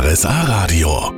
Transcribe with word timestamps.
RSA 0.00 0.42
Radio. 0.42 1.12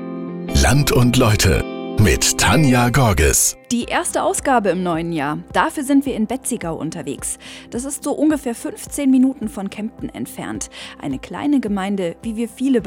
Land 0.62 0.90
und 0.90 1.18
Leute 1.18 1.62
mit 2.00 2.38
Tanja 2.38 2.88
Gorges. 2.88 3.58
Die 3.70 3.84
erste 3.84 4.22
Ausgabe 4.22 4.70
im 4.70 4.82
neuen 4.82 5.12
Jahr. 5.12 5.38
Dafür 5.52 5.84
sind 5.84 6.06
wir 6.06 6.16
in 6.16 6.26
Betzigau 6.26 6.76
unterwegs. 6.76 7.38
Das 7.68 7.84
ist 7.84 8.02
so 8.02 8.12
ungefähr 8.12 8.54
15 8.54 9.10
Minuten 9.10 9.50
von 9.50 9.68
Kempten 9.68 10.08
entfernt. 10.08 10.70
Eine 10.98 11.18
kleine 11.18 11.60
Gemeinde, 11.60 12.16
wie 12.22 12.36
wir 12.36 12.48
viele. 12.48 12.80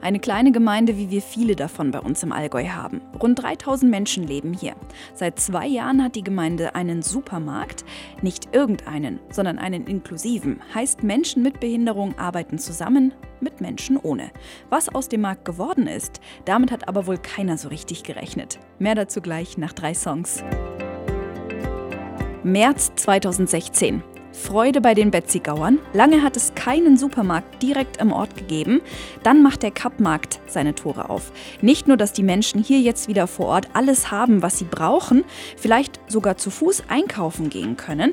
Eine 0.00 0.20
kleine 0.20 0.52
Gemeinde, 0.52 0.96
wie 0.96 1.10
wir 1.10 1.22
viele 1.22 1.56
davon 1.56 1.90
bei 1.90 2.00
uns 2.00 2.22
im 2.22 2.32
Allgäu 2.32 2.68
haben. 2.68 3.00
Rund 3.20 3.42
3000 3.42 3.90
Menschen 3.90 4.26
leben 4.26 4.52
hier. 4.52 4.74
Seit 5.14 5.38
zwei 5.38 5.66
Jahren 5.66 6.02
hat 6.02 6.14
die 6.14 6.24
Gemeinde 6.24 6.74
einen 6.74 7.02
Supermarkt. 7.02 7.84
Nicht 8.22 8.54
irgendeinen, 8.54 9.20
sondern 9.30 9.58
einen 9.58 9.86
inklusiven. 9.86 10.60
Heißt, 10.74 11.02
Menschen 11.02 11.42
mit 11.42 11.60
Behinderung 11.60 12.18
arbeiten 12.18 12.58
zusammen 12.58 13.12
mit 13.40 13.60
Menschen 13.60 13.96
ohne. 13.96 14.30
Was 14.70 14.88
aus 14.88 15.08
dem 15.08 15.20
Markt 15.22 15.44
geworden 15.44 15.86
ist, 15.86 16.20
damit 16.44 16.70
hat 16.70 16.88
aber 16.88 17.06
wohl 17.06 17.18
keiner 17.18 17.58
so 17.58 17.68
richtig 17.68 18.02
gerechnet. 18.02 18.58
Mehr 18.78 18.94
dazu 18.94 19.20
gleich 19.20 19.58
nach 19.58 19.72
drei 19.72 19.94
Songs. 19.94 20.42
März 22.42 22.92
2016. 22.96 24.02
Freude 24.36 24.80
bei 24.80 24.94
den 24.94 25.10
Betzigauern. 25.10 25.78
Lange 25.94 26.22
hat 26.22 26.36
es 26.36 26.54
keinen 26.54 26.96
Supermarkt 26.96 27.62
direkt 27.62 27.96
im 27.96 28.12
Ort 28.12 28.36
gegeben. 28.36 28.82
Dann 29.22 29.42
macht 29.42 29.62
der 29.62 29.70
Kappmarkt 29.70 30.40
seine 30.46 30.74
Tore 30.74 31.08
auf. 31.08 31.32
Nicht 31.62 31.88
nur, 31.88 31.96
dass 31.96 32.12
die 32.12 32.22
Menschen 32.22 32.62
hier 32.62 32.78
jetzt 32.80 33.08
wieder 33.08 33.26
vor 33.26 33.46
Ort 33.46 33.68
alles 33.72 34.10
haben, 34.10 34.42
was 34.42 34.58
sie 34.58 34.66
brauchen, 34.70 35.24
vielleicht 35.56 35.98
sogar 36.06 36.36
zu 36.36 36.50
Fuß 36.50 36.84
einkaufen 36.88 37.48
gehen 37.48 37.76
können. 37.76 38.12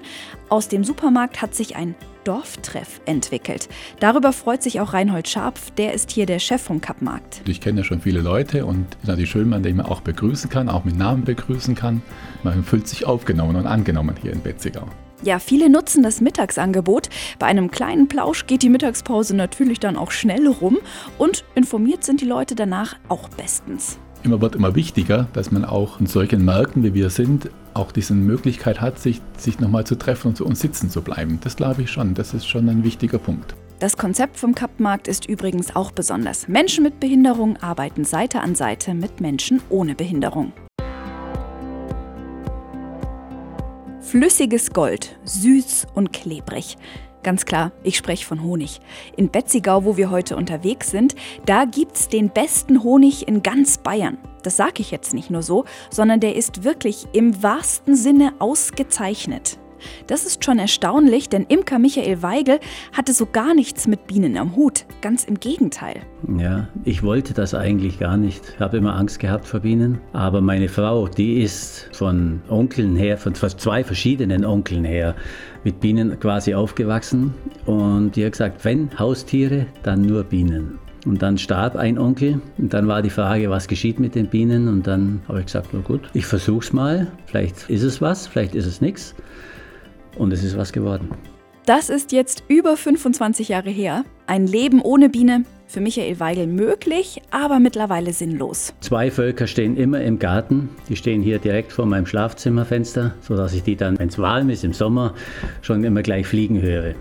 Aus 0.50 0.70
dem 0.70 0.84
Supermarkt 0.84 1.42
hat 1.42 1.54
sich 1.54 1.76
ein 1.76 1.94
Dorftreff 2.24 3.02
entwickelt. 3.06 3.68
Darüber 4.00 4.32
freut 4.32 4.64
sich 4.64 4.80
auch 4.80 4.94
Reinhold 4.94 5.28
Scharpf, 5.28 5.72
der 5.72 5.94
ist 5.94 6.10
hier 6.10 6.26
der 6.26 6.40
Chef 6.40 6.62
vom 6.62 6.80
Kappmarkt. 6.80 7.42
Ich 7.46 7.60
kenne 7.60 7.82
ja 7.82 7.84
schon 7.84 8.00
viele 8.00 8.22
Leute 8.22 8.66
und 8.66 8.88
ist 9.02 9.08
natürlich 9.08 9.30
schön, 9.30 9.52
wenn 9.52 9.76
man 9.76 9.86
auch 9.86 10.00
begrüßen 10.00 10.50
kann, 10.50 10.70
auch 10.70 10.86
mit 10.86 10.98
Namen 10.98 11.26
begrüßen 11.26 11.76
kann. 11.76 12.02
Man 12.44 12.64
fühlt 12.64 12.88
sich 12.88 13.06
aufgenommen 13.06 13.58
und 13.58 13.68
angenommen 13.68 14.16
hier 14.22 14.32
in 14.32 14.42
Betzigau. 14.42 14.88
Ja, 15.24 15.40
viele 15.40 15.70
nutzen 15.70 16.04
das 16.04 16.20
Mittagsangebot. 16.20 17.10
Bei 17.40 17.46
einem 17.46 17.72
kleinen 17.72 18.10
Plausch 18.10 18.46
geht 18.46 18.62
die 18.62 18.70
Mittagspause 18.70 19.36
natürlich 19.36 19.80
dann 19.80 19.96
auch 19.96 20.12
schnell 20.12 20.48
rum 20.48 20.80
und 21.18 21.46
informiert 21.56 22.04
sind 22.04 22.20
die 22.20 22.26
Leute 22.26 22.56
danach 22.56 22.98
auch 23.08 23.30
bestens. 23.30 23.98
Immer 24.24 24.42
wird 24.42 24.56
immer 24.56 24.76
wichtiger, 24.76 25.28
dass 25.32 25.52
man 25.52 25.64
auch 25.64 26.02
in 26.02 26.08
solchen 26.08 26.44
Märkten, 26.44 26.84
wie 26.84 26.94
wir 26.94 27.10
sind, 27.10 27.50
auch 27.74 27.94
diese 27.94 28.14
Möglichkeit 28.14 28.82
hat, 28.82 29.00
sich, 29.00 29.22
sich 29.38 29.60
nochmal 29.60 29.86
zu 29.86 29.96
treffen 29.96 30.30
und 30.30 30.36
zu 30.36 30.46
uns 30.46 30.60
sitzen 30.60 30.90
zu 30.90 31.02
bleiben. 31.02 31.40
Das 31.42 31.56
glaube 31.56 31.84
ich 31.84 31.92
schon. 31.92 32.14
Das 32.14 32.34
ist 32.34 32.48
schon 32.48 32.68
ein 32.68 32.84
wichtiger 32.84 33.18
Punkt. 33.18 33.56
Das 33.80 33.98
Konzept 33.98 34.38
vom 34.38 34.56
Kappmarkt 34.56 35.08
ist 35.08 35.28
übrigens 35.28 35.76
auch 35.76 35.92
besonders. 35.92 36.48
Menschen 36.48 36.84
mit 36.84 37.00
Behinderung 37.00 37.58
arbeiten 37.58 38.04
Seite 38.04 38.42
an 38.42 38.56
Seite 38.56 38.94
mit 38.94 39.22
Menschen 39.22 39.62
ohne 39.70 39.96
Behinderung. 39.96 40.54
Flüssiges 44.14 44.70
Gold, 44.70 45.18
süß 45.24 45.88
und 45.96 46.14
klebrig. 46.14 46.78
Ganz 47.24 47.46
klar, 47.46 47.72
ich 47.82 47.98
spreche 47.98 48.28
von 48.28 48.44
Honig. 48.44 48.80
In 49.18 49.32
Betzigau, 49.32 49.86
wo 49.86 49.98
wir 49.98 50.12
heute 50.12 50.36
unterwegs 50.36 50.92
sind, 50.92 51.16
da 51.48 51.66
gibt's 51.66 52.10
den 52.10 52.30
besten 52.30 52.84
Honig 52.84 53.28
in 53.28 53.42
ganz 53.42 53.80
Bayern. 53.80 54.20
Das 54.44 54.56
sage 54.56 54.82
ich 54.82 54.92
jetzt 54.92 55.16
nicht 55.16 55.32
nur 55.32 55.42
so, 55.42 55.66
sondern 55.90 56.20
der 56.20 56.36
ist 56.36 56.64
wirklich 56.64 57.08
im 57.14 57.42
wahrsten 57.42 57.96
Sinne 57.96 58.34
ausgezeichnet. 58.38 59.58
Das 60.08 60.26
ist 60.26 60.44
schon 60.44 60.60
erstaunlich, 60.60 61.30
denn 61.30 61.46
Imker 61.48 61.80
Michael 61.80 62.22
Weigel 62.22 62.60
hatte 62.92 63.14
so 63.14 63.26
gar 63.26 63.54
nichts 63.54 63.88
mit 63.88 64.08
Bienen 64.08 64.38
am 64.38 64.56
Hut. 64.56 64.86
Ganz 65.02 65.24
im 65.24 65.40
Gegenteil. 65.40 66.02
Ja, 66.38 66.68
ich 66.84 67.04
wollte 67.04 67.34
das 67.34 67.54
eigentlich 67.54 68.00
gar 68.00 68.18
nicht. 68.18 68.44
Ich 68.56 68.60
habe 68.60 68.78
immer 68.78 68.96
Angst 68.96 69.20
gehabt 69.20 69.46
vor 69.46 69.62
Bienen. 69.62 70.00
Aber 70.14 70.42
meine 70.42 70.70
Frau, 70.70 71.08
die 71.08 71.42
ist 71.42 71.90
von 71.94 72.42
Onkeln 72.50 72.96
her, 72.96 73.18
von 73.18 73.36
zwei 73.36 73.84
verschiedenen 73.84 74.46
Onkeln 74.46 74.86
her, 74.86 75.16
mit 75.64 75.80
Bienen 75.80 76.20
quasi 76.20 76.54
aufgewachsen. 76.54 77.34
Und 77.66 78.16
die 78.16 78.26
hat 78.26 78.34
gesagt, 78.34 78.64
wenn 78.66 78.98
Haustiere, 78.98 79.66
dann 79.84 80.02
nur 80.02 80.24
Bienen. 80.24 80.80
Und 81.06 81.22
dann 81.22 81.38
starb 81.38 81.76
ein 81.76 81.98
Onkel 81.98 82.40
und 82.58 82.74
dann 82.74 82.88
war 82.88 83.02
die 83.02 83.10
Frage, 83.10 83.50
was 83.50 83.68
geschieht 83.68 84.00
mit 84.00 84.16
den 84.16 84.28
Bienen? 84.28 84.70
Und 84.70 84.88
dann 84.88 85.22
habe 85.28 85.40
ich 85.40 85.48
gesagt, 85.48 85.70
na 85.74 85.82
gut, 85.82 86.10
ich 86.14 86.26
versuch's 86.26 86.72
mal. 86.72 87.08
Vielleicht 87.26 87.70
ist 87.70 87.84
es 87.84 88.02
was, 88.02 88.26
vielleicht 88.28 88.56
ist 88.56 88.66
es 88.66 88.80
nichts. 88.80 89.14
Und 90.18 90.32
es 90.32 90.44
ist 90.44 90.58
was 90.58 90.72
geworden. 90.72 91.10
Das 91.66 91.90
ist 91.90 92.12
jetzt 92.12 92.44
über 92.50 92.76
25 92.76 93.50
Jahre 93.50 93.70
her. 93.70 94.04
Ein 94.28 94.48
Leben 94.48 94.82
ohne 94.82 95.10
Biene, 95.10 95.46
für 95.74 95.82
Michael 95.82 96.20
Weigel 96.20 96.46
möglich, 96.46 97.22
aber 97.32 97.60
mittlerweile 97.60 98.14
sinnlos. 98.14 98.74
Zwei 98.82 99.10
Völker 99.10 99.48
stehen 99.48 99.76
immer 99.76 100.02
im 100.02 100.20
Garten. 100.20 100.70
Die 100.88 100.96
stehen 100.96 101.22
hier 101.22 101.40
direkt 101.40 101.72
vor 101.72 101.86
meinem 101.86 102.06
Schlafzimmerfenster, 102.06 103.16
sodass 103.22 103.54
ich 103.54 103.64
die 103.64 103.76
dann, 103.76 103.98
wenn 103.98 104.10
es 104.10 104.20
warm 104.20 104.50
ist 104.50 104.64
im 104.64 104.74
Sommer, 104.74 105.16
schon 105.62 105.84
immer 105.84 106.04
gleich 106.04 106.28
fliegen 106.28 106.62
höre. 106.62 106.94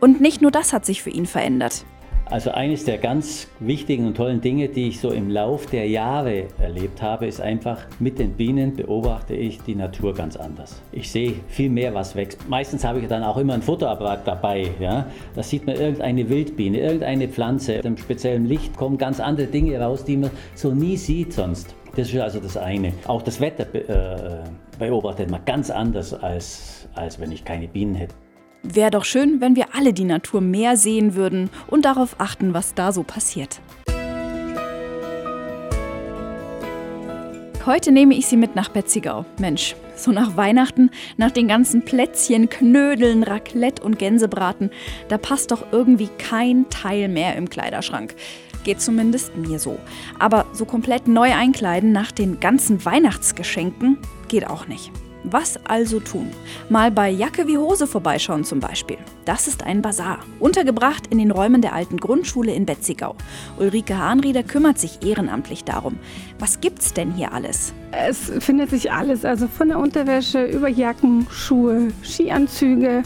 Und 0.00 0.20
nicht 0.20 0.42
nur 0.42 0.50
das 0.50 0.72
hat 0.72 0.84
sich 0.84 1.02
für 1.02 1.10
ihn 1.10 1.26
verändert. 1.26 1.84
Also 2.30 2.50
eines 2.50 2.84
der 2.84 2.98
ganz 2.98 3.48
wichtigen 3.58 4.06
und 4.06 4.16
tollen 4.16 4.42
Dinge, 4.42 4.68
die 4.68 4.88
ich 4.88 5.00
so 5.00 5.10
im 5.10 5.30
Lauf 5.30 5.64
der 5.64 5.88
Jahre 5.88 6.44
erlebt 6.60 7.00
habe, 7.00 7.26
ist 7.26 7.40
einfach, 7.40 7.86
mit 8.00 8.18
den 8.18 8.32
Bienen 8.32 8.76
beobachte 8.76 9.34
ich 9.34 9.62
die 9.62 9.74
Natur 9.74 10.12
ganz 10.12 10.36
anders. 10.36 10.82
Ich 10.92 11.10
sehe 11.10 11.34
viel 11.48 11.70
mehr, 11.70 11.94
was 11.94 12.14
wächst. 12.16 12.46
Meistens 12.46 12.84
habe 12.84 13.00
ich 13.00 13.08
dann 13.08 13.22
auch 13.22 13.38
immer 13.38 13.54
ein 13.54 13.62
Fotoapparat 13.62 14.26
dabei. 14.26 14.68
Ja? 14.78 15.06
Da 15.34 15.42
sieht 15.42 15.66
man 15.66 15.76
irgendeine 15.76 16.28
Wildbiene, 16.28 16.78
irgendeine 16.78 17.28
Pflanze. 17.28 17.76
Mit 17.76 17.86
einem 17.86 17.96
speziellen 17.96 18.44
Licht 18.44 18.76
kommen 18.76 18.98
ganz 18.98 19.20
andere 19.20 19.46
Dinge 19.46 19.80
raus, 19.80 20.04
die 20.04 20.18
man 20.18 20.30
so 20.54 20.74
nie 20.74 20.98
sieht 20.98 21.32
sonst. 21.32 21.74
Das 21.96 22.12
ist 22.12 22.20
also 22.20 22.40
das 22.40 22.58
eine. 22.58 22.92
Auch 23.06 23.22
das 23.22 23.40
Wetter 23.40 23.66
äh, 23.74 24.44
beobachtet 24.78 25.30
man 25.30 25.40
ganz 25.46 25.70
anders, 25.70 26.12
als, 26.12 26.88
als 26.94 27.18
wenn 27.18 27.32
ich 27.32 27.42
keine 27.42 27.68
Bienen 27.68 27.94
hätte. 27.94 28.14
Wäre 28.62 28.90
doch 28.90 29.04
schön, 29.04 29.40
wenn 29.40 29.56
wir 29.56 29.74
alle 29.74 29.92
die 29.92 30.04
Natur 30.04 30.40
mehr 30.40 30.76
sehen 30.76 31.14
würden 31.14 31.50
und 31.68 31.84
darauf 31.84 32.16
achten, 32.18 32.54
was 32.54 32.74
da 32.74 32.92
so 32.92 33.02
passiert. 33.02 33.60
Heute 37.66 37.92
nehme 37.92 38.14
ich 38.14 38.26
Sie 38.26 38.38
mit 38.38 38.56
nach 38.56 38.70
Betzigau. 38.70 39.26
Mensch, 39.38 39.76
so 39.94 40.10
nach 40.10 40.36
Weihnachten, 40.36 40.90
nach 41.18 41.30
den 41.30 41.48
ganzen 41.48 41.84
Plätzchen, 41.84 42.48
Knödeln, 42.48 43.22
Raclette 43.22 43.82
und 43.82 43.98
Gänsebraten, 43.98 44.70
da 45.08 45.18
passt 45.18 45.50
doch 45.50 45.66
irgendwie 45.70 46.08
kein 46.16 46.70
Teil 46.70 47.08
mehr 47.08 47.36
im 47.36 47.50
Kleiderschrank. 47.50 48.14
Geht 48.64 48.80
zumindest 48.80 49.36
mir 49.36 49.58
so. 49.58 49.78
Aber 50.18 50.46
so 50.52 50.64
komplett 50.64 51.08
neu 51.08 51.32
einkleiden 51.34 51.92
nach 51.92 52.10
den 52.10 52.40
ganzen 52.40 52.84
Weihnachtsgeschenken 52.84 53.98
geht 54.28 54.46
auch 54.46 54.66
nicht. 54.66 54.90
Was 55.30 55.58
also 55.66 56.00
tun? 56.00 56.30
Mal 56.70 56.90
bei 56.90 57.10
Jacke 57.10 57.46
wie 57.46 57.58
Hose 57.58 57.86
vorbeischauen 57.86 58.44
zum 58.44 58.60
Beispiel. 58.60 58.96
Das 59.26 59.46
ist 59.46 59.62
ein 59.62 59.82
Bazar, 59.82 60.20
untergebracht 60.40 61.08
in 61.08 61.18
den 61.18 61.30
Räumen 61.30 61.60
der 61.60 61.74
alten 61.74 61.98
Grundschule 61.98 62.52
in 62.54 62.64
Betzigau. 62.64 63.14
Ulrike 63.58 63.98
Hahnrieder 63.98 64.42
kümmert 64.42 64.78
sich 64.78 65.04
ehrenamtlich 65.04 65.64
darum. 65.64 65.98
Was 66.38 66.62
gibt's 66.62 66.94
denn 66.94 67.12
hier 67.12 67.32
alles? 67.32 67.74
Es 67.90 68.32
findet 68.38 68.70
sich 68.70 68.90
alles, 68.90 69.26
also 69.26 69.48
von 69.48 69.68
der 69.68 69.78
Unterwäsche 69.78 70.46
über 70.46 70.68
Jacken, 70.68 71.26
Schuhe, 71.30 71.88
Skianzüge, 72.02 73.02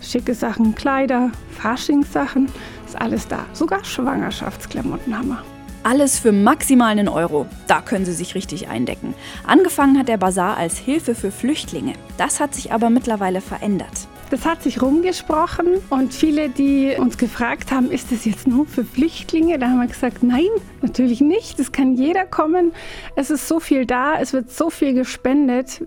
schicke 0.00 0.34
Sachen, 0.34 0.76
Kleider, 0.76 1.32
Faschingssachen, 1.58 2.48
ist 2.86 3.00
alles 3.00 3.26
da. 3.26 3.46
Sogar 3.52 3.84
Schwangerschaftsklamotten 3.84 5.18
haben 5.18 5.28
wir. 5.28 5.42
Alles 5.86 6.18
für 6.18 6.32
maximal 6.32 6.92
einen 6.92 7.08
Euro. 7.08 7.44
Da 7.66 7.82
können 7.82 8.06
Sie 8.06 8.14
sich 8.14 8.34
richtig 8.34 8.68
eindecken. 8.68 9.12
Angefangen 9.46 9.98
hat 9.98 10.08
der 10.08 10.16
Bazar 10.16 10.56
als 10.56 10.78
Hilfe 10.78 11.14
für 11.14 11.30
Flüchtlinge. 11.30 11.92
Das 12.16 12.40
hat 12.40 12.54
sich 12.54 12.72
aber 12.72 12.88
mittlerweile 12.88 13.42
verändert. 13.42 14.08
Das 14.30 14.46
hat 14.46 14.62
sich 14.62 14.80
rumgesprochen 14.80 15.82
und 15.90 16.14
viele, 16.14 16.48
die 16.48 16.96
uns 16.98 17.18
gefragt 17.18 17.70
haben, 17.70 17.90
ist 17.90 18.10
das 18.10 18.24
jetzt 18.24 18.46
nur 18.46 18.64
für 18.64 18.82
Flüchtlinge? 18.82 19.58
Da 19.58 19.68
haben 19.68 19.78
wir 19.78 19.86
gesagt, 19.86 20.22
nein, 20.22 20.48
natürlich 20.80 21.20
nicht. 21.20 21.60
Es 21.60 21.70
kann 21.70 21.96
jeder 21.96 22.24
kommen. 22.24 22.72
Es 23.14 23.28
ist 23.28 23.46
so 23.46 23.60
viel 23.60 23.84
da, 23.84 24.18
es 24.18 24.32
wird 24.32 24.50
so 24.50 24.70
viel 24.70 24.94
gespendet. 24.94 25.82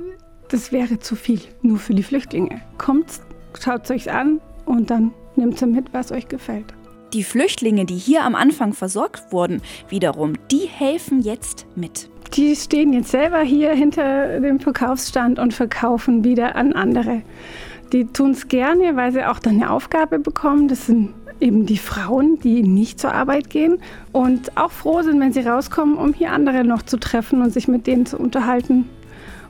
Das 0.50 0.72
wäre 0.72 1.00
zu 1.00 1.16
viel, 1.16 1.42
nur 1.64 1.80
für 1.80 1.96
die 1.96 2.04
Flüchtlinge. 2.04 2.62
Kommt, 2.78 3.08
schaut 3.60 3.86
es 3.86 3.90
euch 3.90 4.12
an 4.12 4.42
und 4.66 4.92
dann 4.92 5.12
nehmt 5.36 5.60
ihr 5.60 5.68
mit, 5.68 5.92
was 5.92 6.12
euch 6.12 6.28
gefällt. 6.28 6.77
Die 7.14 7.24
Flüchtlinge, 7.24 7.86
die 7.86 7.96
hier 7.96 8.24
am 8.24 8.36
Anfang 8.36 8.74
versorgt 8.74 9.32
wurden, 9.32 9.62
wiederum, 9.88 10.34
die 10.52 10.68
helfen 10.68 11.22
jetzt 11.22 11.66
mit. 11.76 12.10
Die 12.34 12.54
stehen 12.56 12.92
jetzt 12.92 13.12
selber 13.12 13.40
hier 13.40 13.72
hinter 13.72 14.42
dem 14.42 14.60
Verkaufsstand 14.60 15.40
und 15.40 15.54
verkaufen 15.54 16.26
wieder 16.26 16.58
an 16.58 16.74
andere. 16.74 17.22
Die 17.94 18.06
tun 18.06 18.32
es 18.32 18.50
gerne, 18.50 18.98
weil 18.98 19.14
sie 19.14 19.24
auch 19.24 19.40
dann 19.40 19.56
eine 19.56 19.72
Aufgabe 19.72 20.20
bekommen. 20.20 20.68
Das 20.68 20.88
sind 20.88 21.14
eben 21.40 21.66
die 21.66 21.78
Frauen, 21.78 22.40
die 22.40 22.64
nicht 22.64 23.00
zur 23.00 23.14
Arbeit 23.14 23.50
gehen 23.50 23.78
und 24.12 24.58
auch 24.58 24.72
froh 24.72 25.02
sind, 25.02 25.22
wenn 25.22 25.32
sie 25.32 25.42
rauskommen, 25.42 25.98
um 25.98 26.14
hier 26.14 26.34
andere 26.34 26.66
noch 26.66 26.82
zu 26.82 26.98
treffen 27.00 27.42
und 27.42 27.54
sich 27.54 27.70
mit 27.70 27.88
denen 27.88 28.06
zu 28.06 28.18
unterhalten 28.18 28.90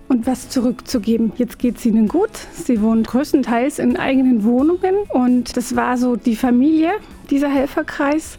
und 0.08 0.28
was 0.28 0.50
zurückzugeben. 0.50 1.32
Jetzt 1.38 1.60
geht 1.60 1.78
es 1.78 1.86
ihnen 1.86 2.08
gut. 2.08 2.30
Sie 2.54 2.82
wohnen 2.82 3.04
größtenteils 3.04 3.80
in 3.80 3.98
eigenen 3.98 4.44
Wohnungen 4.44 4.96
und 5.10 5.58
das 5.58 5.76
war 5.76 5.98
so 5.98 6.16
die 6.16 6.36
Familie, 6.36 6.92
dieser 7.28 7.50
Helferkreis, 7.50 8.38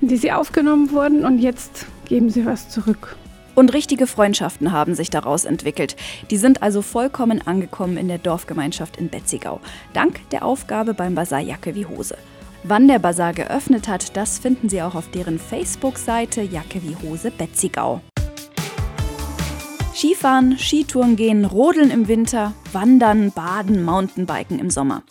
in 0.00 0.08
die 0.08 0.16
sie 0.16 0.32
aufgenommen 0.32 0.90
wurden 0.90 1.24
und 1.24 1.38
jetzt 1.38 1.86
geben 2.06 2.30
sie 2.30 2.46
was 2.46 2.68
zurück. 2.68 3.16
Und 3.54 3.74
richtige 3.74 4.06
Freundschaften 4.06 4.70
haben 4.70 4.94
sich 4.94 5.10
daraus 5.10 5.44
entwickelt. 5.44 5.96
Die 6.30 6.36
sind 6.36 6.62
also 6.62 6.80
vollkommen 6.80 7.44
angekommen 7.44 7.96
in 7.96 8.06
der 8.06 8.18
Dorfgemeinschaft 8.18 8.96
in 8.96 9.08
Betzigau. 9.08 9.60
Dank 9.94 10.20
der 10.30 10.44
Aufgabe 10.44 10.94
beim 10.94 11.16
Basar 11.16 11.40
Jacke 11.40 11.74
wie 11.74 11.84
Hose. 11.84 12.16
Wann 12.62 12.86
der 12.86 13.00
Basar 13.00 13.32
geöffnet 13.32 13.88
hat, 13.88 14.16
das 14.16 14.38
finden 14.38 14.68
Sie 14.68 14.80
auch 14.80 14.94
auf 14.94 15.10
deren 15.10 15.38
Facebook-Seite 15.38 16.42
Jacke 16.42 16.80
wie 16.82 16.96
Hose 17.02 17.30
Betzigau. 17.30 18.00
Skifahren, 19.94 20.56
Skitouren 20.56 21.16
gehen, 21.16 21.44
Rodeln 21.44 21.90
im 21.90 22.06
Winter, 22.06 22.54
Wandern, 22.72 23.32
Baden, 23.32 23.82
Mountainbiken 23.82 24.60
im 24.60 24.70
Sommer. 24.70 25.02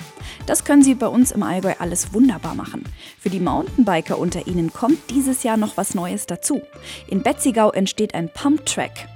Das 0.48 0.64
können 0.64 0.82
Sie 0.82 0.96
bei 0.96 1.08
uns 1.08 1.34
im 1.34 1.44
Allgäu 1.44 1.74
alles 1.78 2.14
wunderbar 2.14 2.56
machen. 2.56 2.86
Für 3.20 3.30
die 3.30 3.42
Mountainbiker 3.42 4.18
unter 4.18 4.48
Ihnen 4.48 4.72
kommt 4.72 5.10
dieses 5.10 5.44
Jahr 5.44 5.58
noch 5.58 5.76
was 5.76 5.94
Neues 5.94 6.26
dazu. 6.26 6.62
In 7.10 7.22
Betzigau 7.22 7.72
entsteht 7.72 8.16
ein 8.16 8.30
Pump-Track. 8.30 9.10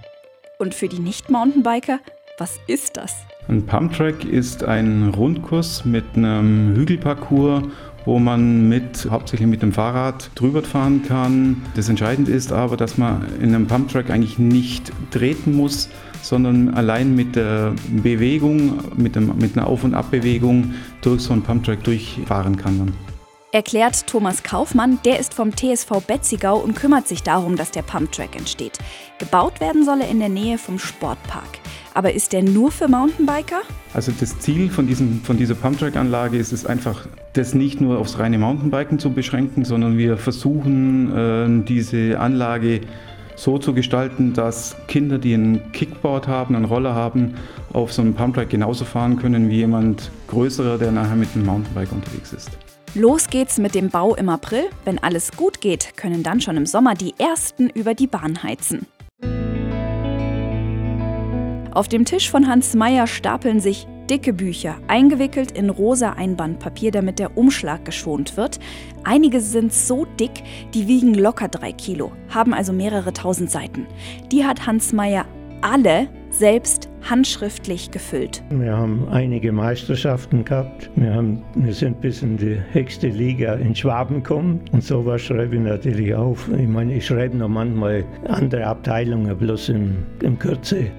Und 0.60 0.76
für 0.76 0.90
die 0.90 1.00
Nicht-Mountainbiker, 1.00 2.02
was 2.38 2.60
ist 2.68 2.98
das? 2.98 3.16
Ein 3.48 3.66
Pump-Track 3.66 4.26
ist 4.26 4.66
ein 4.66 5.14
Rundkurs 5.16 5.86
mit 5.86 6.04
einem 6.16 6.76
Hügelparcours 6.76 7.64
wo 8.06 8.20
man 8.20 8.68
mit, 8.68 9.08
hauptsächlich 9.10 9.48
mit 9.48 9.62
dem 9.62 9.74
Fahrrad 9.74 10.32
drüber 10.36 10.64
fahren 10.64 11.04
kann. 11.08 11.62
Das 11.76 11.90
Entscheidende 11.90 12.32
ist 12.32 12.52
aber, 12.52 12.78
dass 12.78 12.98
man 12.98 13.26
in 13.40 13.54
einem 13.54 13.68
Pumptrack 13.68 14.10
eigentlich 14.10 14.40
nicht 14.40 14.92
treten 15.12 15.56
muss, 15.56 15.90
sondern 16.22 16.74
allein 16.74 17.16
mit 17.16 17.36
der 17.36 17.74
Bewegung, 17.90 18.80
mit, 18.96 19.16
dem, 19.16 19.38
mit 19.38 19.58
einer 19.58 19.68
Auf- 19.68 19.84
und 19.84 19.94
Abbewegung 19.94 20.74
durch 21.02 21.22
so 21.22 21.34
einen 21.34 21.44
Pumptrack 21.44 21.84
durchfahren 21.84 22.58
kann. 22.58 22.80
Dann. 22.80 22.94
Erklärt 23.54 24.08
Thomas 24.08 24.44
Kaufmann, 24.44 25.00
der 25.04 25.20
ist 25.20 25.34
vom 25.34 25.54
TSV 25.54 26.02
Betzigau 26.08 26.58
und 26.58 26.74
kümmert 26.74 27.10
sich 27.10 27.22
darum, 27.22 27.58
dass 27.58 27.72
der 27.72 27.82
Pumptrack 27.82 28.38
entsteht. 28.38 28.80
Gebaut 29.20 29.60
werden 29.60 29.84
soll 29.84 30.00
er 30.00 30.10
in 30.10 30.20
der 30.20 30.30
Nähe 30.30 30.58
vom 30.58 30.80
Sportpark. 30.80 31.60
Aber 31.94 32.14
ist 32.14 32.32
der 32.32 32.44
nur 32.44 32.72
für 32.72 32.88
Mountainbiker? 32.88 33.62
Also 33.94 34.14
das 34.18 34.40
Ziel 34.40 34.70
von, 34.70 34.88
diesem, 34.88 35.22
von 35.22 35.38
dieser 35.38 35.56
Pumptrack-Anlage 35.56 36.38
ist 36.38 36.54
es 36.54 36.66
einfach, 36.66 37.08
das 37.34 37.54
nicht 37.54 37.82
nur 37.82 38.00
aufs 38.00 38.20
reine 38.20 38.38
Mountainbiken 38.38 39.00
zu 39.00 39.12
beschränken, 39.12 39.66
sondern 39.66 39.98
wir 39.98 40.18
versuchen, 40.18 41.16
äh, 41.16 41.66
diese 41.66 42.18
Anlage 42.20 42.82
so 43.36 43.58
zu 43.58 43.74
gestalten, 43.74 44.34
dass 44.34 44.76
Kinder, 44.88 45.18
die 45.18 45.34
ein 45.34 45.72
Kickboard 45.74 46.28
haben, 46.28 46.56
einen 46.56 46.66
Roller 46.66 46.96
haben, 46.96 47.36
auf 47.74 47.92
so 47.92 48.02
einem 48.02 48.14
Pumptrack 48.14 48.50
genauso 48.50 48.86
fahren 48.86 49.18
können 49.18 49.50
wie 49.50 49.58
jemand 49.58 50.12
größerer, 50.28 50.78
der 50.78 50.92
nachher 50.92 51.16
mit 51.16 51.30
einem 51.36 51.46
Mountainbike 51.46 51.92
unterwegs 51.92 52.32
ist. 52.34 52.50
Los 52.94 53.30
geht's 53.30 53.58
mit 53.58 53.74
dem 53.74 53.90
Bau 53.90 54.16
im 54.16 54.30
April. 54.30 54.66
Wenn 54.86 55.00
alles 55.00 55.32
gut 55.32 55.62
geht, 55.62 55.96
können 55.96 56.24
dann 56.24 56.42
schon 56.42 56.58
im 56.58 56.66
Sommer 56.66 56.94
die 56.94 57.14
ersten 57.18 57.70
über 57.70 57.94
die 57.94 58.08
Bahn 58.08 58.44
heizen. 58.44 58.86
Auf 61.74 61.88
dem 61.88 62.04
Tisch 62.04 62.30
von 62.30 62.48
Hans 62.48 62.76
Meyer 62.76 63.08
stapeln 63.08 63.62
sich 63.62 63.88
dicke 64.10 64.34
Bücher, 64.34 64.76
eingewickelt 64.90 65.52
in 65.52 65.70
rosa 65.70 66.12
Einbandpapier, 66.12 66.92
damit 66.92 67.18
der 67.18 67.38
Umschlag 67.38 67.86
geschont 67.86 68.36
wird. 68.36 68.60
Einige 69.06 69.40
sind 69.40 69.72
so 69.72 70.06
dick, 70.20 70.44
die 70.74 70.90
wiegen 70.90 71.14
locker 71.14 71.48
drei 71.48 71.72
Kilo, 71.72 72.12
haben 72.28 72.54
also 72.54 72.74
mehrere 72.74 73.14
tausend 73.14 73.50
Seiten. 73.50 73.88
Die 74.34 74.44
hat 74.44 74.68
Hans 74.68 74.92
Meyer 74.92 75.26
alle 75.62 76.10
selbst 76.30 76.90
handschriftlich 77.10 77.92
gefüllt. 77.92 78.44
Wir 78.50 78.76
haben 78.76 79.08
einige 79.10 79.54
Meisterschaften 79.54 80.44
gehabt. 80.44 80.90
Wir, 80.96 81.14
haben, 81.14 81.42
wir 81.56 81.74
sind 81.74 82.02
bis 82.02 82.22
in 82.22 82.36
die 82.36 82.58
höchste 82.72 83.08
Liga 83.08 83.54
in 83.54 83.74
Schwaben 83.74 84.24
gekommen. 84.24 84.60
Und 84.74 84.84
sowas 84.84 85.22
schreibe 85.22 85.56
ich 85.56 85.62
natürlich 85.62 86.14
auf. 86.16 86.50
Ich 86.58 86.68
meine, 86.68 86.94
ich 86.96 87.06
schreibe 87.06 87.38
noch 87.38 87.50
manchmal 87.50 88.04
andere 88.28 88.66
Abteilungen, 88.66 89.38
bloß 89.38 89.70
in, 89.70 90.06
in 90.22 90.38
Kürze. 90.38 90.92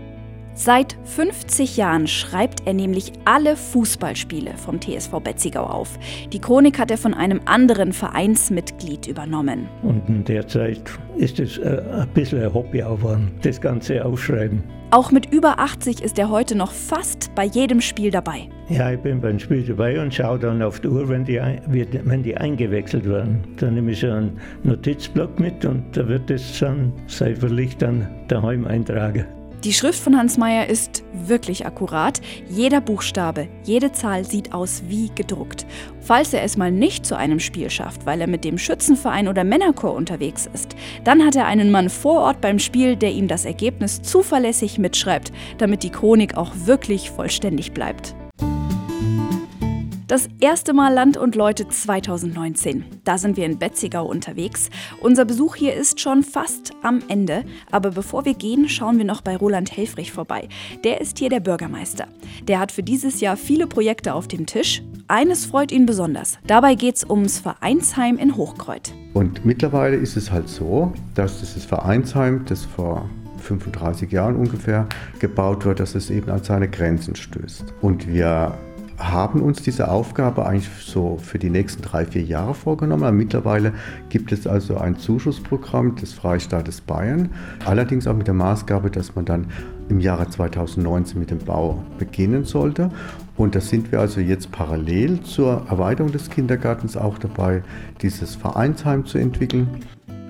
Seit 0.55 0.97
50 1.05 1.79
Jahren 1.79 2.07
schreibt 2.07 2.67
er 2.67 2.75
nämlich 2.75 3.13
alle 3.25 3.57
Fußballspiele 3.57 4.53
vom 4.57 4.81
TSV 4.81 5.21
Betzigau 5.25 5.65
auf. 5.65 5.99
Die 6.31 6.41
Chronik 6.41 6.79
hat 6.79 6.91
er 6.91 6.99
von 6.99 7.15
einem 7.15 7.41
anderen 7.47 7.93
Vereinsmitglied 7.95 9.07
übernommen. 9.07 9.69
Und 9.83 10.07
in 10.09 10.25
der 10.25 10.47
Zeit 10.47 10.83
ist 11.17 11.41
es 11.41 11.57
äh, 11.57 11.83
ein 11.93 12.09
bisschen 12.13 12.43
ein 12.43 12.53
Hobby 12.53 12.79
geworden, 12.79 13.31
das 13.43 13.61
Ganze 13.61 14.05
aufschreiben. 14.05 14.63
Auch 14.91 15.11
mit 15.11 15.33
über 15.33 15.59
80 15.59 16.03
ist 16.03 16.19
er 16.19 16.29
heute 16.29 16.55
noch 16.55 16.71
fast 16.71 17.35
bei 17.35 17.45
jedem 17.45 17.81
Spiel 17.81 18.11
dabei. 18.11 18.51
Ja, 18.69 18.93
ich 18.93 19.01
bin 19.01 19.23
beim 19.23 19.39
Spiel 19.39 19.63
dabei 19.63 19.99
und 20.03 20.13
schaue 20.13 20.39
dann 20.39 20.61
auf 20.61 20.81
die 20.81 20.89
Uhr, 20.89 21.09
wenn 21.09 21.25
die, 21.25 21.41
wenn 21.67 22.23
die 22.23 22.37
eingewechselt 22.37 23.09
werden. 23.09 23.43
Dann 23.57 23.75
nehme 23.75 23.93
ich 23.93 24.05
einen 24.05 24.39
Notizblock 24.65 25.41
mit 25.41 25.65
und 25.65 25.97
da 25.97 26.07
wird 26.07 26.31
es 26.31 26.59
dann 26.59 26.93
säuberlich 27.07 27.79
dann 27.79 28.07
daheim 28.29 28.67
eintragen. 28.67 29.25
Die 29.64 29.73
Schrift 29.73 30.00
von 30.03 30.19
Hans 30.19 30.38
Meyer 30.38 30.67
ist 30.67 31.05
wirklich 31.12 31.67
akkurat. 31.67 32.20
Jeder 32.49 32.81
Buchstabe, 32.81 33.47
jede 33.62 33.93
Zahl 33.93 34.25
sieht 34.25 34.53
aus 34.53 34.82
wie 34.88 35.09
gedruckt. 35.14 35.67
Falls 36.00 36.32
er 36.32 36.43
es 36.43 36.56
mal 36.56 36.73
nicht 36.73 37.06
zu 37.06 37.17
einem 37.17 37.38
Spiel 37.38 37.70
schafft, 37.70 38.05
weil 38.05 38.20
er 38.20 38.26
mit 38.26 38.43
dem 38.43 38.59
Schützenverein 38.59 39.29
oder 39.29 39.44
Männerchor 39.44 39.94
unterwegs 39.94 40.49
ist, 40.53 40.75
dann 41.05 41.25
hat 41.25 41.37
er 41.37 41.47
einen 41.47 41.70
Mann 41.70 41.91
vor 41.91 42.23
Ort 42.23 42.41
beim 42.41 42.59
Spiel, 42.59 42.97
der 42.97 43.12
ihm 43.12 43.29
das 43.29 43.44
Ergebnis 43.44 44.03
zuverlässig 44.03 44.79
mitschreibt, 44.79 45.31
damit 45.59 45.85
die 45.85 45.91
Chronik 45.91 46.37
auch 46.37 46.50
wirklich 46.65 47.12
vollständig 47.12 47.70
bleibt. 47.73 48.17
Das 50.09 50.29
erste 50.41 50.73
Mal 50.73 50.93
Land 50.93 51.17
und 51.17 51.37
Leute 51.37 51.69
2019. 51.69 52.85
Da 53.05 53.19
sind 53.19 53.37
wir 53.37 53.47
in 53.47 53.59
Betzigau 53.59 54.05
unterwegs. 54.05 54.69
Unser 55.01 55.25
Besuch 55.25 55.55
hier 55.55 55.75
ist 55.75 56.01
schon 56.01 56.23
fast 56.25 56.73
am 56.83 57.01
Ende. 57.09 57.45
Aber 57.71 57.91
bevor 57.91 58.25
wir 58.25 58.35
gehen, 58.35 58.69
schauen 58.69 58.99
wir 58.99 59.05
noch 59.05 59.21
bei 59.21 59.37
Roland 59.37 59.77
Helfrich 59.77 60.13
vorbei. 60.13 60.49
Der 60.85 61.01
ist 61.01 61.19
hier 61.19 61.29
der 61.29 61.41
Bürgermeister. 61.41 62.09
Der 62.49 62.59
hat 62.59 62.73
für 62.73 62.83
dieses 62.83 63.21
Jahr 63.21 63.37
viele 63.37 63.67
Projekte 63.67 64.15
auf 64.15 64.27
dem 64.27 64.47
Tisch. 64.47 64.83
Eines 65.07 65.47
freut 65.47 65.71
ihn 65.71 65.87
besonders. 65.87 66.39
Dabei 66.47 66.75
geht 66.75 66.97
es 66.97 67.09
ums 67.09 67.39
Vereinsheim 67.39 68.19
in 68.19 68.37
Hochkreuth. 68.37 68.93
Und 69.15 69.45
mittlerweile 69.45 69.97
ist 69.97 70.17
es 70.17 70.33
halt 70.33 70.49
so, 70.49 70.93
dass 71.15 71.41
dieses 71.41 71.65
Vereinsheim, 71.65 72.45
das 72.47 72.65
vor 72.65 73.09
35 73.39 74.11
Jahren 74.11 74.37
ungefähr 74.37 74.89
gebaut 75.19 75.65
wird, 75.65 75.81
dass 75.81 75.95
es 75.95 76.11
eben 76.11 76.31
an 76.31 76.43
seine 76.43 76.69
Grenzen 76.69 77.15
stößt. 77.15 77.75
Und 77.81 78.07
wir 78.09 78.57
haben 78.99 79.43
uns 79.43 79.62
diese 79.62 79.91
Aufgabe 79.91 80.47
eigentlich 80.47 80.69
so 80.85 81.17
für 81.17 81.39
die 81.39 81.50
nächsten 81.50 81.83
drei, 81.83 82.06
vier 82.06 82.23
Jahre 82.23 82.55
vorgenommen. 82.55 83.17
mittlerweile 83.17 83.73
gibt 84.09 84.33
es 84.33 84.47
also 84.47 84.77
ein 84.77 84.97
Zuschussprogramm 84.97 85.97
des 85.97 86.12
Freistaates 86.12 86.81
Bayern, 86.81 87.31
allerdings 87.65 88.06
auch 88.06 88.17
mit 88.17 88.27
der 88.27 88.34
Maßgabe, 88.34 88.91
dass 88.91 89.15
man 89.15 89.25
dann 89.25 89.46
im 89.89 90.01
Jahre 90.01 90.29
2019 90.29 91.19
mit 91.19 91.31
dem 91.31 91.39
Bau 91.39 91.84
beginnen 91.99 92.44
sollte. 92.44 92.91
Und 93.37 93.55
da 93.55 93.61
sind 93.61 93.93
wir 93.93 94.01
also 94.01 94.20
jetzt 94.20 94.53
parallel 94.53 95.20
zur 95.22 95.67
Erweiterung 95.69 96.13
des 96.13 96.31
Kindergartens 96.31 96.96
auch 96.96 97.19
dabei, 97.19 97.63
dieses 98.01 98.34
Vereinsheim 98.34 99.06
zu 99.06 99.19
entwickeln. 99.19 99.69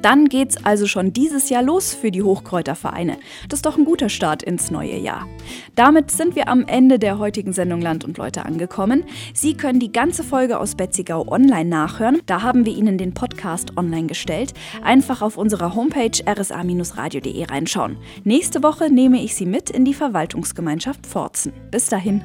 Dann 0.03 0.29
geht's 0.29 0.63
also 0.65 0.87
schon 0.87 1.13
dieses 1.13 1.49
Jahr 1.49 1.63
los 1.63 1.95
für 1.95 2.11
die 2.11 2.23
Hochkräutervereine. 2.23 3.19
Das 3.49 3.59
ist 3.59 3.67
doch 3.67 3.79
ein 3.79 3.85
guter 3.85 4.09
Start 4.09 4.43
ins 4.43 4.71
neue 4.71 4.99
Jahr. 4.99 5.27
Damit 5.75 6.11
sind 6.11 6.37
wir 6.37 6.49
am 6.49 6.67
Ende 6.67 6.99
der 6.99 7.19
heutigen 7.19 7.53
Sendung 7.53 7.81
Land 7.81 8.05
und 8.05 8.19
Leute 8.19 8.45
angekommen. 8.45 9.05
Sie 9.33 9.55
können 9.55 9.81
die 9.81 9.93
ganze 9.93 10.25
Folge 10.25 10.59
aus 10.59 10.75
Betzigau 10.75 11.27
online 11.29 11.71
nachhören. 11.71 12.21
Da 12.27 12.43
haben 12.43 12.67
wir 12.67 12.75
Ihnen 12.75 12.99
den 12.99 13.15
Podcast 13.15 13.77
online 13.77 14.09
gestellt. 14.09 14.53
Einfach 14.83 15.23
auf 15.23 15.39
unserer 15.39 15.75
Homepage 15.75 16.11
rsa-radio.de 16.29 17.45
reinschauen. 17.45 17.97
Nächste 18.25 18.63
Woche 18.63 18.91
nehme 18.91 19.23
ich 19.23 19.35
Sie 19.35 19.47
mit 19.47 19.71
in 19.71 19.85
die 19.85 19.95
Verwaltungsgemeinschaft 19.95 21.07
Pforzen. 21.07 21.53
Bis 21.71 21.87
dahin. 21.87 22.23